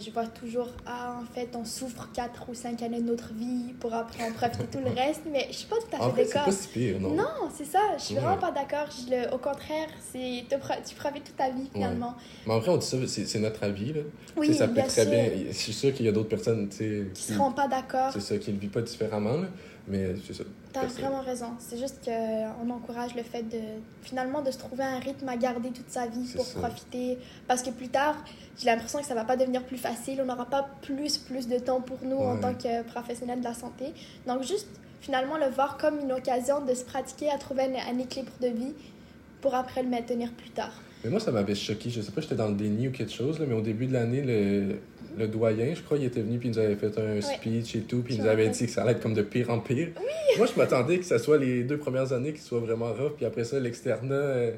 [0.00, 3.72] je vois toujours, ah, en fait, on souffre 4 ou 5 années de notre vie
[3.80, 5.22] pour après en profiter tout le reste.
[5.30, 6.44] Mais je suis pas tout à fait vrai, c'est d'accord.
[6.46, 7.14] pas si pire, non?
[7.14, 7.78] Non, c'est ça.
[7.98, 8.20] Je suis Ouais.
[8.20, 8.88] vraiment pas d'accord.
[9.32, 10.44] Au contraire, c'est
[10.86, 12.14] tu profites toute ta vie finalement.
[12.46, 13.92] Mais en vrai, on dit ça, c'est, notre avis.
[13.92, 14.00] Là.
[14.36, 15.10] Oui, Tu ça peut bien très sûr.
[15.10, 15.30] bien.
[15.48, 18.10] Je suis sûr qu'il y a d'autres personnes tu sais, Qui seront pas d'accord.
[18.12, 19.48] c'est ça, qui ne vivent pas différemment, là.
[19.88, 20.44] mais c'est ça.
[20.72, 21.00] T'as Personne.
[21.04, 21.46] vraiment raison.
[21.58, 23.58] C'est juste qu'on encourage le fait de
[24.02, 26.58] finalement de se trouver un rythme à garder toute sa vie pour ça.
[26.60, 27.16] profiter.
[27.48, 28.14] Parce que plus tard,
[28.58, 30.20] j'ai l'impression que ça va pas devenir plus facile.
[30.22, 33.54] On n'aura pas plus, plus de temps pour nous en tant que professionnels de la
[33.54, 33.86] santé.
[34.26, 34.68] Donc juste
[35.00, 38.48] finalement le voir comme une occasion de se pratiquer à trouver un, un équilibre de
[38.48, 38.74] vie
[39.40, 40.72] pour après le maintenir plus tard.
[41.04, 41.90] Mais moi, ça m'avait choqué.
[41.90, 43.92] Je sais pas, j'étais dans le déni ou quelque chose, là, mais au début de
[43.92, 44.76] l'année, le,
[45.16, 47.80] le doyen, je crois, il était venu puis il nous avait fait un speech et
[47.80, 49.88] tout, puis il nous avait dit que ça allait être comme de pire en pire.
[50.36, 53.24] Moi, je m'attendais que ça soit les deux premières années qui soient vraiment rough, puis
[53.24, 54.52] après ça, l'externat, euh,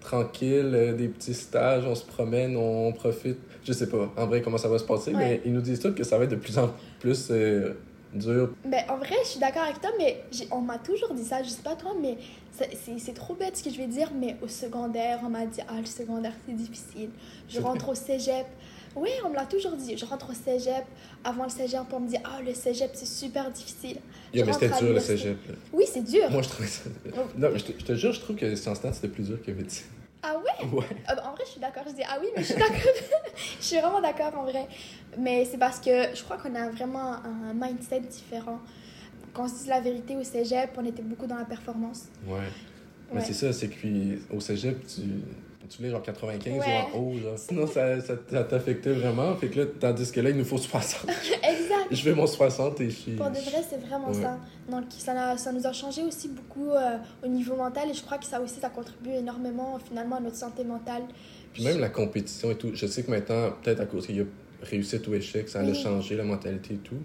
[0.00, 3.38] tranquille, euh, des petits stages, on se promène, on, profite.
[3.64, 5.18] Je sais pas, en vrai, comment ça va se passer, Ouais.
[5.18, 7.74] mais ils nous disent tous que ça va être de plus en plus euh,
[8.12, 8.50] dur.
[8.64, 11.42] Ben, en vrai, je suis d'accord avec toi, mais on m'a toujours dit ça.
[11.42, 12.16] Je sais pas toi, mais
[12.50, 15.78] c'est- trop bête ce que je vais dire, mais au secondaire, on m'a dit Ah,
[15.78, 17.10] le secondaire, c'est difficile.
[17.48, 18.46] Je rentre au cégep.
[18.94, 19.96] Oui, on me l'a toujours dit.
[19.96, 20.84] Je rentre au cégep.
[21.24, 23.96] Avant le cégep, on me dit Ah, le cégep, c'est super difficile.
[24.34, 25.38] Yo, mais c'était dur le cégep.
[25.72, 26.28] Oui, c'est dur.
[26.30, 26.90] Moi, je trouvais ça.
[27.38, 29.38] Non, mais je te, je te jure, je trouve que Sciences Nat, c'était plus dur
[29.42, 29.86] que médecine.
[30.22, 30.68] Ah ouais?
[30.78, 30.84] Ouais.
[31.06, 31.82] Ah bah, En vrai, je suis d'accord.
[31.86, 32.76] Je dis Ah oui, mais je suis d'accord.
[33.60, 34.66] je suis vraiment d'accord en vrai.
[35.18, 38.58] Mais c'est parce que je crois qu'on a vraiment un mindset différent.
[39.34, 42.04] Quand on se dit la vérité au cégep, on était beaucoup dans la performance.
[42.26, 42.38] Ouais.
[43.12, 45.02] Mais c'est ça, c'est qu'au cégep, tu,
[45.68, 46.60] tu voulais genre 95 Ouais.
[46.94, 47.38] ou en haut, genre.
[47.38, 49.34] Sinon, ça, ça, ça t'affectait vraiment.
[49.36, 51.10] Fait que là, tandis que là, il nous faut 60.
[51.90, 53.12] je veux mon 60 et je suis.
[53.12, 54.22] Pour de vrai, c'est vraiment Ouais.
[54.22, 54.38] ça.
[54.70, 54.84] Donc,
[55.38, 58.40] ça, nous a changé aussi beaucoup euh, au niveau mental et je crois que ça
[58.40, 61.02] aussi, ça contribue énormément finalement à notre santé mentale.
[61.52, 62.70] Puis même la compétition et tout.
[62.74, 64.24] Je sais que maintenant, peut-être à cause qu'il y a
[64.62, 66.96] réussite ou échec, ça a changé la mentalité et tout.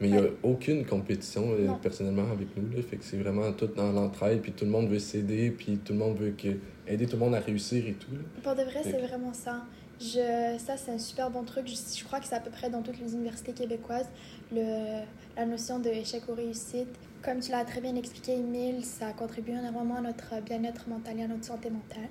[0.00, 2.68] Mais il n'y a aucune compétition euh, personnellement avec nous.
[2.76, 2.82] Là.
[2.82, 4.40] Fait que c'est vraiment tout dans l'entraide.
[4.40, 5.50] Puis tout le monde veut s'aider.
[5.52, 6.48] Puis tout le monde veut que...
[6.88, 8.10] aider tout le monde à réussir et tout.
[8.12, 8.18] là.
[8.42, 9.62] Pour de vrai, c'est vraiment ça.
[10.00, 11.68] Je, ça, c'est un super bon truc.
[11.68, 14.08] Je, je crois que c'est à peu près dans toutes les universités québécoises,
[14.52, 15.02] le,
[15.36, 16.88] la notion de échec ou réussite.
[17.22, 21.22] Comme tu l'as très bien expliqué, Emile, ça contribue énormément à notre bien-être mental et
[21.22, 22.08] à notre santé mentale.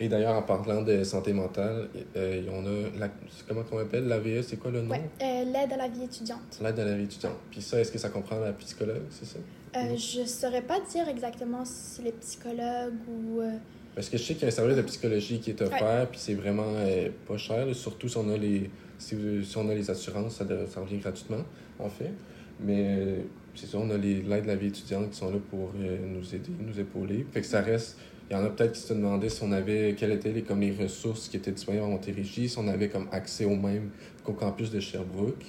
[0.00, 2.98] Et d'ailleurs, en parlant de santé mentale, euh, on a.
[2.98, 3.08] La...
[3.46, 4.90] Comment on appelle L'AVE, c'est quoi le nom?
[4.90, 6.58] Ouais, euh, l'aide à la vie étudiante.
[6.60, 7.36] L'aide à la vie étudiante.
[7.52, 9.38] Puis ça, est-ce que ça comprend la psychologue, c'est ça?
[9.76, 13.42] Euh, je saurais pas dire exactement si les psychologues ou.
[13.94, 16.18] Parce que je sais qu'il y a un service de psychologie qui est offert, puis
[16.18, 19.90] c'est vraiment euh, pas cher, surtout si on a les si, si on a les
[19.90, 21.42] assurances, ça, de- ça revient gratuitement,
[21.78, 22.12] en fait.
[22.64, 23.16] Mais euh,
[23.54, 25.98] c'est ça, on a les l'aide de la vie étudiante qui sont là pour euh,
[26.06, 27.26] nous aider, nous épauler.
[27.32, 27.98] Fait que ça reste.
[28.30, 30.60] Il y en a peut-être qui se demandaient si on avait quelles étaient les, comme
[30.60, 33.90] les ressources qui étaient disponibles en Montérégie, si on avait comme accès au même
[34.24, 35.44] qu'au campus de Sherbrooke.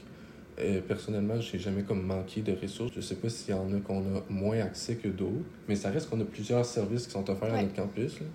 [0.59, 2.91] Euh, personnellement, j'ai jamais comme manqué de ressources.
[2.95, 5.89] Je sais pas s'il y en a qu'on a moins accès que d'autres, mais ça
[5.89, 8.19] reste qu'on a plusieurs services qui sont offerts à notre campus.
[8.19, 8.25] là.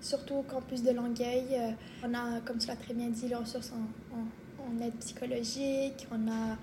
[0.00, 1.44] surtout au campus de Longueuil.
[1.52, 1.70] euh,
[2.04, 6.08] on a, comme tu l'as très bien dit, les ressources en, en- en aide psychologique.
[6.10, 6.56] On a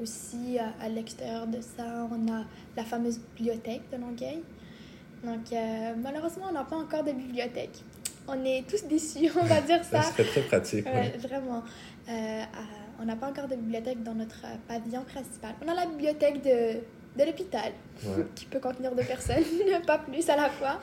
[0.00, 2.44] aussi, à, à l'extérieur de ça, on a
[2.76, 4.42] la fameuse bibliothèque de Longueuil.
[5.24, 7.82] Donc, euh, malheureusement, on n'a pas encore de bibliothèque.
[8.28, 10.02] On est tous déçus, on va dire ça.
[10.02, 10.86] Ça serait très pratique.
[10.86, 11.18] Ouais, ouais.
[11.18, 11.62] vraiment.
[12.08, 15.54] Euh, à- on n'a pas encore de bibliothèque dans notre euh, pavillon principal.
[15.64, 16.78] On a la bibliothèque de,
[17.20, 17.72] de l'hôpital,
[18.04, 18.24] Ouais.
[18.34, 19.42] qui peut contenir deux personnes,
[19.86, 20.80] pas plus à la fois.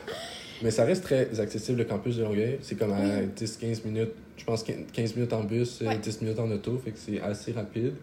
[0.61, 2.59] Mais ça reste très accessible, le campus de Longueuil.
[2.61, 3.27] C'est comme à Oui.
[3.37, 5.97] 10-15 minutes, je pense 15 minutes en bus, euh, Ouais.
[5.97, 7.93] 10 minutes en auto, fait que c'est assez rapide.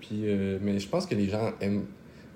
[0.00, 1.86] Puis, euh, mais je pense que les gens aiment,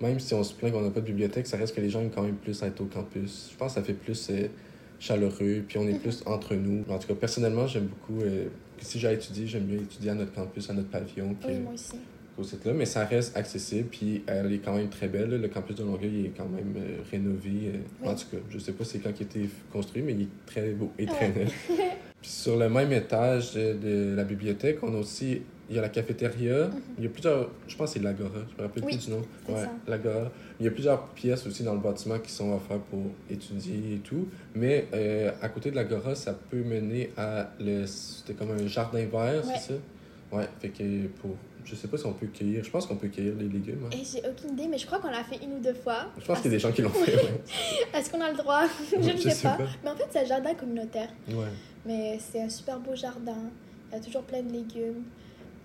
[0.01, 2.01] même si on se plaint qu'on n'a pas de bibliothèque, ça reste que les gens
[2.01, 3.51] aiment quand même plus être au campus.
[3.53, 4.49] Je pense que ça fait plus euh,
[5.01, 6.85] chaleureux, puis on est plus entre nous.
[6.89, 8.47] En tout cas, personnellement, j'aime beaucoup, euh,
[8.81, 11.59] si j'ai à étudier, j'aime mieux étudier à notre campus, à notre pavillon, que Oui,
[11.59, 11.95] moi aussi.
[12.39, 15.31] au site là, mais ça reste accessible, puis elle est quand même très belle.
[15.41, 17.51] Le campus de Longueuil est quand même euh, rénové.
[17.75, 18.09] euh, Oui.
[18.09, 20.29] En tout cas, je sais pas c'est quand il a été construit, mais il est
[20.47, 21.45] très beau et très Ouais.
[21.45, 21.69] neuf.
[22.21, 25.83] puis sur le même étage de, de la bibliothèque, on a aussi, il y a
[25.83, 28.89] la cafétéria, il y a plusieurs, je pense que c'est l'Agora, je me rappelle Mhm.
[28.89, 29.23] Oui, plus du nom.
[29.49, 30.31] Ouais, l'Agora.
[30.61, 33.99] Il y a plusieurs pièces aussi dans le bâtiment qui sont offertes pour étudier et
[33.99, 38.67] tout, mais euh, à côté de l'Agora, ça peut mener à, le, c'était comme un
[38.67, 39.55] jardin vert, Ouais.
[39.59, 39.79] c'est ça?
[40.33, 41.37] Ouais, fait que pour.
[41.65, 42.65] Je sais pas si on peut cueillir.
[42.65, 43.81] Je pense qu'on peut cueillir les légumes.
[43.87, 43.91] hein.
[43.93, 46.07] Et j'ai aucune idée, mais je crois qu'on l'a fait une ou deux fois.
[46.19, 47.41] Je pense qu'il y a des gens qui l'ont fait, ouais.
[47.95, 48.63] Est-ce qu'on a le droit?
[48.91, 49.57] Je ne sais, sais pas.
[49.59, 49.65] pas.
[49.85, 51.11] Mais en fait, c'est un jardin communautaire.
[51.29, 51.45] Ouais.
[51.85, 53.37] Mais c'est un super beau jardin.
[53.93, 55.03] Il y a toujours plein de légumes.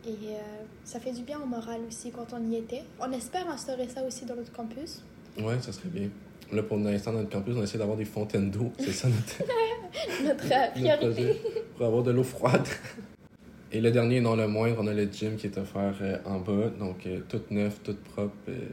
[0.05, 0.37] Et euh,
[0.83, 2.83] ça fait du bien au moral aussi quand on y était.
[2.99, 5.01] On espère instaurer ça aussi dans notre campus.
[5.39, 6.09] Ouais, ça serait bien.
[6.51, 8.71] Là, pour l'instant, dans notre campus, on essaie d'avoir des fontaines d'eau.
[8.77, 9.39] C'est ça notre,
[10.23, 11.41] Notre notre priorité.
[11.77, 12.67] Pour avoir de l'eau froide.
[13.71, 16.39] Et le dernier, non le moindre, on a le gym qui est offert euh, en
[16.39, 16.69] bas.
[16.77, 18.35] Donc, euh, tout neuf, tout propre.
[18.49, 18.67] euh,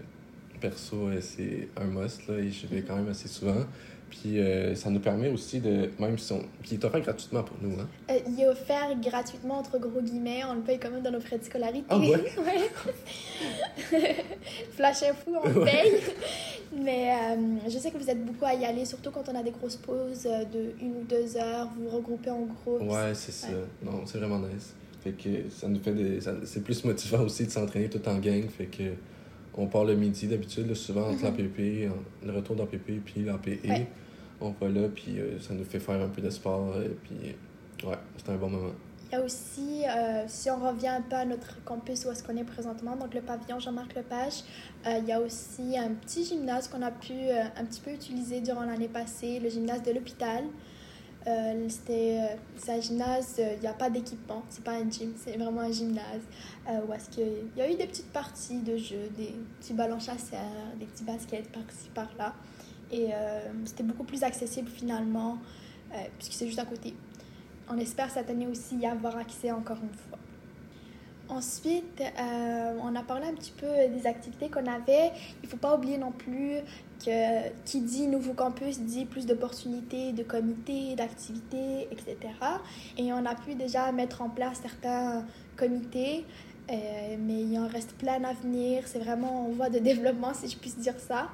[0.61, 2.27] perso, c'est un must.
[2.29, 3.65] Là, et j'y vais quand même assez souvent.
[4.11, 5.91] Puis, euh, ça nous permet aussi de.
[5.99, 6.41] Même si on.
[6.61, 7.81] Puis, il est offert gratuitement pour nous.
[7.81, 7.89] Hein.
[8.11, 10.43] Euh, il est offert gratuitement, entre gros guillemets.
[10.49, 11.87] On le paye quand même dans nos frais de scolarité.
[11.89, 12.09] Ah ouais?
[13.93, 14.01] Ouais.
[14.73, 15.93] Flash info, on le paye.
[16.73, 19.43] Mais euh, je sais que vous êtes beaucoup à y aller, surtout quand on a
[19.43, 21.69] des grosses pauses euh, de une ou deux heures.
[21.77, 22.83] Vous vous regroupez en groupe.
[22.83, 23.49] Ouais, c'est ça.
[23.49, 23.55] Ouais.
[23.83, 24.75] Non, c'est vraiment nice.
[25.03, 26.21] Fait que ça nous fait des.
[26.45, 28.49] C'est plus motivant aussi de s'entraîner tout en gang.
[28.49, 28.93] Fait que
[29.61, 33.47] on part le midi d'habitude, souvent entre l'APP, en- le retour d'APP puis l'APE.
[33.65, 33.87] Ouais.
[34.41, 36.75] On va là, puis euh, ça nous fait faire un peu de sport.
[36.83, 37.35] Et puis,
[37.87, 38.73] ouais, c'est un bon moment.
[39.13, 42.23] Il y a aussi, euh, si on revient un peu à notre campus où est-ce
[42.23, 44.45] qu'on est présentement, donc le pavillon Jean-Marc Lepage,
[44.87, 47.91] euh, il y a aussi un petit gymnase qu'on a pu euh, un petit peu
[47.91, 50.45] utiliser durant l'année passée, le gymnase de l'hôpital.
[51.27, 55.13] Euh, euh, c'est un gymnase, euh, il n'y a pas d'équipement, c'est pas un gym,
[55.17, 56.23] c'est vraiment un gymnase.
[56.69, 60.41] Euh, est-ce qu'il y a eu des petites parties de jeux, des petits ballons chasseurs,
[60.79, 62.35] des petits baskets par-ci par-là.
[62.91, 65.39] Et euh, c'était beaucoup plus accessible finalement,
[65.93, 66.95] euh, puisque c'est juste à côté.
[67.69, 70.19] On espère cette année aussi y avoir accès encore une fois.
[71.31, 75.13] Ensuite, euh, on a parlé un petit peu des activités qu'on avait.
[75.43, 76.57] Il ne faut pas oublier non plus
[77.05, 82.17] que qui dit nouveau campus dit plus d'opportunités, de comités, d'activités, etc.
[82.99, 85.25] Et on a pu déjà mettre en place certains
[85.57, 86.27] comités,
[86.71, 88.83] euh, mais il en reste plein à venir.
[88.87, 91.29] C'est vraiment en voie de développement, si je puisse dire ça.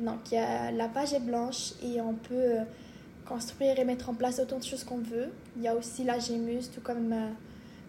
[0.00, 2.58] Donc, la page est blanche et on peut
[3.30, 5.28] construire et mettre en place autant de choses qu'on veut.
[5.56, 7.28] Il y a aussi la GEMUS, tout comme euh,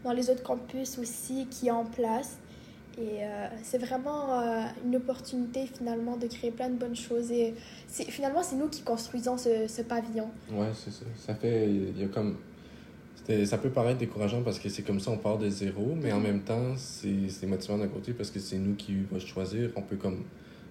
[0.04, 2.38] dans les autres campus aussi, qui est en place.
[2.98, 7.32] Et euh, c'est vraiment euh, une opportunité finalement de créer plein de bonnes choses.
[7.32, 7.54] Et
[7.88, 10.30] finalement, c'est nous qui construisons ce, ce pavillon.
[10.52, 11.06] Ouais, c'est ça.
[11.18, 11.70] Ça fait.
[11.70, 12.38] Il y a comme.
[13.46, 16.18] Ça peut paraître décourageant parce que c'est comme ça, on part de zéro, mais en
[16.18, 16.24] Mhm.
[16.24, 19.70] même temps, c'est motivant d'un côté parce que c'est nous qui va choisir.
[19.78, 20.24] On peut comme.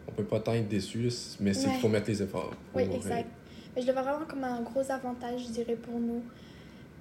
[0.07, 1.09] On peut pas tant être déçu,
[1.41, 1.79] mais c'est qu'il Ouais.
[1.81, 2.51] faut mettre les efforts.
[2.75, 3.31] Oui, pour, exact.
[3.75, 6.23] Mais je le vois vraiment comme un gros avantage, je dirais, pour nous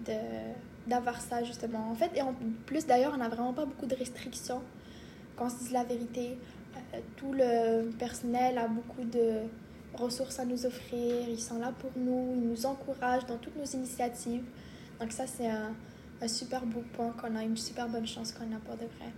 [0.06, 0.13] de
[0.89, 1.89] d'avoir ça, justement.
[1.91, 2.34] En fait, et en
[2.65, 4.62] plus, d'ailleurs, on n'a vraiment pas beaucoup de restrictions,
[5.36, 6.38] quand on se dise la vérité.
[6.93, 9.41] Euh, tout le personnel a beaucoup de
[9.93, 13.65] ressources à nous offrir, ils sont là pour nous, ils nous encouragent dans toutes nos
[13.65, 14.43] initiatives.
[14.99, 15.71] Donc ça, c'est un,
[16.21, 19.12] un super beau point qu'on a, une super bonne chance qu'on a pour de vrai.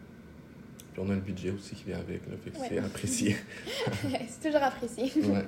[0.93, 2.67] Puis on a le budget aussi qui vient avec, là, fait que Ouais.
[2.69, 3.35] c'est apprécié.
[4.29, 5.11] c'est toujours apprécié.
[5.23, 5.45] ouais.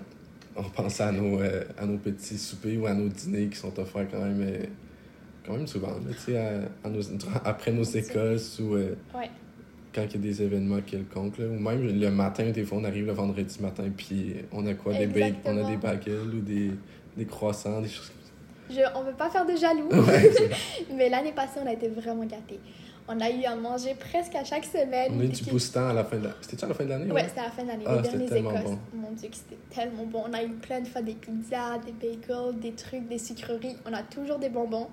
[0.55, 3.77] On pense à nos, euh, à nos petits soupers ou à nos dîners qui sont
[3.79, 4.65] offerts quand même, euh,
[5.45, 7.01] quand même souvent, là, tu sais, à, à nos,
[7.45, 9.29] après nos écoles ou euh, Ouais.
[9.93, 12.83] quand il y a des événements quelconques, là, ou même le matin, des fois, on
[12.83, 16.39] arrive le vendredi matin, puis on a quoi, des bakes, on a des bagels ou
[16.41, 16.71] des,
[17.17, 19.89] des croissants, des choses comme Je, on ne veut pas faire de jaloux.
[19.91, 20.31] Ouais,
[20.95, 22.59] Mais l'année passée, on a été vraiment gâtés.
[23.05, 25.11] On a eu à manger presque à chaque semaine.
[25.13, 26.29] on a eu du boostant à la fin de la...
[26.39, 27.11] C'était-tu à la fin de l'année?
[27.11, 28.63] Ouais, c'était à la fin de l'année, Ah, les derniers tellement Écosses.
[28.63, 28.79] bon.
[28.93, 30.23] Mon Dieu, c'était tellement bon.
[30.29, 33.75] On a eu plein de fois des pizzas, des bagels, des trucs, des sucreries.
[33.85, 34.87] On a toujours des bonbons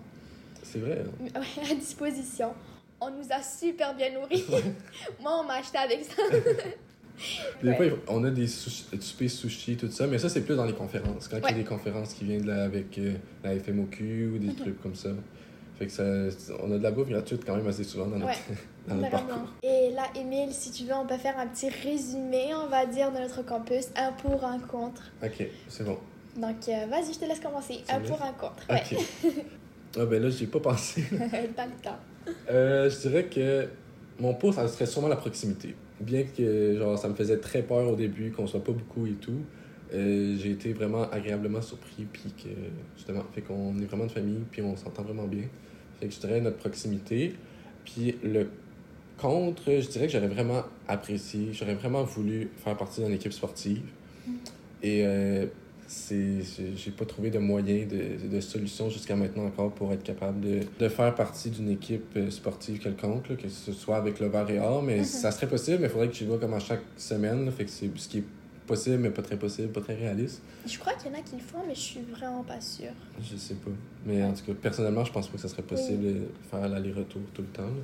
[0.73, 1.03] C'est vrai.
[1.05, 1.41] hein?
[1.41, 2.53] ouais, à disposition.
[3.01, 4.45] on nous a super bien nourris.
[5.21, 6.23] Moi, on m'a acheté avec ça.
[7.63, 7.77] Des Ouais.
[7.91, 10.73] fois, on a des sushi, soupers sushi, tout ça, mais ça, c'est plus dans les
[10.73, 11.29] conférences.
[11.29, 14.39] Quand il y a des conférences qui viennent de la, avec euh, la FMOQ ou
[14.39, 14.55] des Mhm.
[14.55, 15.11] trucs comme ça.
[15.79, 16.03] Fait que ça,
[16.63, 18.57] on a de la bouffe gratuite quand même assez souvent dans notre, Ouais.
[18.89, 19.49] dans notre parcours.
[19.63, 23.11] Et là, Émile, si tu veux, on peut faire un petit résumé, on va dire,
[23.13, 23.89] de notre campus.
[23.97, 25.03] Un pour, un contre.
[25.23, 25.99] Ok, c'est bon.
[26.37, 27.81] Donc, euh, vas-y, je te laisse commencer.
[27.91, 28.67] Un pour, un contre.
[28.71, 28.83] Ouais.
[29.99, 31.05] Ah ben là, j'y ai pas pensé.
[31.57, 31.99] T'as le temps.
[32.51, 33.67] Euh, je dirais que
[34.19, 35.75] mon pour, ça serait sûrement la proximité.
[36.01, 39.15] Bien que genre, ça me faisait très peur au début, qu'on soit pas beaucoup et
[39.15, 39.43] tout,
[39.93, 42.49] euh, j'ai été vraiment agréablement surpris, puis que
[42.97, 45.45] justement, fait qu'on est vraiment de famille, puis on s'entend vraiment bien.
[45.99, 47.35] Fait que je dirais notre proximité.
[47.85, 48.49] Puis le
[49.19, 53.83] contre, je dirais que j'aurais vraiment apprécié, j'aurais vraiment voulu faire partie d'une équipe sportive.
[54.83, 55.47] Et euh,
[56.09, 60.61] j'ai- pas trouvé de moyen, de, de solution jusqu'à maintenant encore pour être capable de,
[60.79, 64.49] de faire partie d'une équipe euh, sportive quelconque, là, que ce soit avec le Var
[64.51, 66.83] et Or, mais ça serait possible, mais il faudrait que tu vois comme à chaque
[66.97, 68.25] semaine, là, fait que c'est ce qui est
[68.67, 70.43] possible, mais pas très possible, pas très réaliste.
[70.67, 72.93] Je crois qu'il y en a qui le font, mais je suis vraiment pas sûre.
[73.21, 73.71] Je sais pas.
[74.07, 76.17] Mais en tout cas, personnellement, je pense pas que ça serait possible de
[76.51, 77.63] faire l'aller-retour tout le temps.
[77.63, 77.83] là.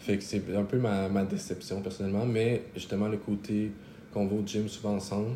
[0.00, 3.72] Fait que c'est un peu ma, ma déception personnellement, mais justement, le côté
[4.12, 5.30] qu'on va au gym souvent ensemble,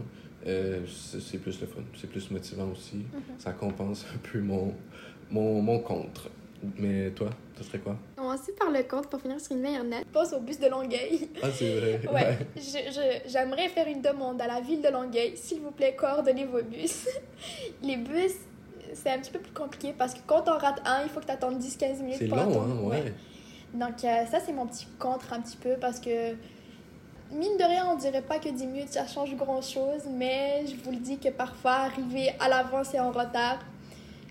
[0.46, 3.02] euh, c'est plus le fun, c'est plus motivant aussi.
[3.38, 4.74] Ça compense un peu mon,
[5.30, 6.30] mon, mon contre.
[6.78, 7.96] Mais toi, ça serait quoi?
[8.16, 10.04] Commencer par le contre pour finir sur une meilleure note.
[10.12, 11.28] Passe au bus de Longueuil.
[11.42, 12.00] Ah, c'est vrai.
[12.12, 15.32] Ouais, je- je- j'aimerais faire une demande à la ville de Longueuil.
[15.36, 17.06] S'il vous plaît, coordonnez vos bus.
[17.82, 18.32] Les bus,
[18.92, 21.26] c'est un petit peu plus compliqué parce que quand on rate un, il faut que
[21.26, 22.62] tu attendes 10-15 minutes C'est long, attendre.
[22.84, 23.14] hein, ouais.
[23.72, 26.32] Donc, euh, ça, c'est mon petit contre un petit peu parce que,
[27.32, 30.90] mine de rien, on dirait pas que 10 minutes, ça change grand-chose, mais je vous
[30.90, 33.58] le dis que parfois, arriver à l'avance et en retard,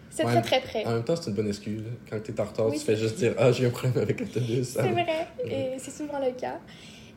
[0.09, 0.85] c'est Ouais, très, très près.
[0.85, 1.83] En même temps, c'est une bonne excuse.
[2.09, 4.69] Quand t'es en retard, Oui, tu fais juste dire Ah, j'ai un problème avec l'autobus.
[4.69, 6.59] C'est vrai, et c'est souvent le cas.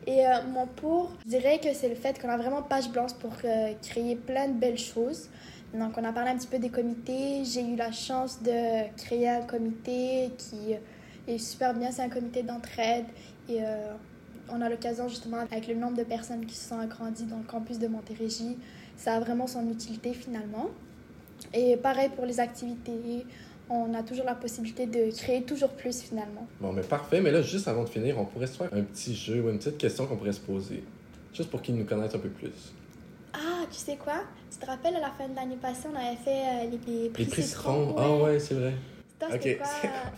[0.05, 3.13] Et euh, mon pour, je dirais que c'est le fait qu'on a vraiment page blanche
[3.19, 5.29] pour euh, créer plein de belles choses.
[5.73, 7.43] Donc, on a parlé un petit peu des comités.
[7.45, 10.75] J'ai eu la chance de créer un comité qui
[11.27, 11.89] est super bien.
[11.91, 13.05] C'est un comité d'entraide.
[13.49, 13.93] Et euh,
[14.49, 17.43] on a l'occasion, justement, avec le nombre de personnes qui se sont agrandies dans le
[17.43, 18.57] campus de Montérégie,
[18.97, 20.69] ça a vraiment son utilité finalement.
[21.53, 23.25] Et pareil pour les activités.
[23.69, 26.45] On a toujours la possibilité de créer toujours plus finalement.
[26.59, 27.21] Bon, mais parfait.
[27.21, 29.57] Mais là, juste avant de finir, on pourrait se faire un petit jeu ou une
[29.57, 30.83] petite question qu'on pourrait se poser.
[31.33, 32.73] Juste pour qu'ils nous connaissent un peu plus.
[33.33, 34.23] Ah, tu sais quoi?
[34.51, 37.09] Tu te rappelles, à la fin de l'année passée, on avait fait euh, les, les
[37.09, 37.95] prix Les prix citron?
[37.97, 38.73] Ah ouais, c'est vrai.
[39.17, 39.61] Toi, c'était Ok.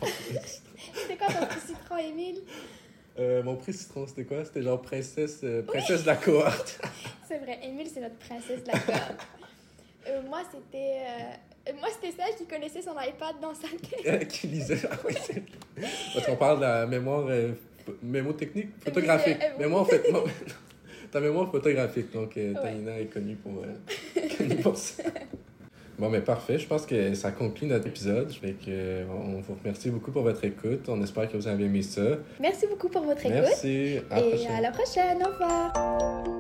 [0.02, 0.10] quoi?
[0.94, 2.42] c'était quoi ton prix citron, Émile?
[3.18, 4.44] Euh, mon prix citron, c'était quoi?
[4.44, 6.82] C'était genre princesse, euh, princesse de la cohorte.
[7.28, 9.28] C'est vrai, Émile, c'est notre princesse de la cohorte.
[10.08, 11.74] Euh, moi, c'était...
[11.80, 14.28] moi, c'était celle qui connaissait son iPad dans sa tête.
[14.28, 14.78] Qui lisait.
[14.92, 15.42] Ah c'est-
[16.14, 19.38] Parce qu'on parle de la mémoire ph- mémotechnique, photographique.
[19.42, 19.60] oui.
[19.64, 20.12] mémoire fait.
[20.12, 20.24] non,
[21.12, 22.54] Ta mémoire photographique, donc Ouais.
[22.62, 23.64] Tanina est connue pour,
[24.38, 25.04] connue pour ça.
[25.98, 26.60] Bon, mais parfait.
[26.60, 28.32] Je pense que ça conclut notre épisode.
[28.32, 30.88] Fait que, euh, on vous remercie beaucoup pour votre écoute.
[30.90, 32.02] On espère que vous avez aimé ça.
[32.40, 33.34] Merci beaucoup pour votre écoute.
[33.42, 34.00] Merci.
[34.12, 34.52] À Et prochaine.
[34.52, 35.24] à la prochaine.
[35.24, 36.35] Au revoir.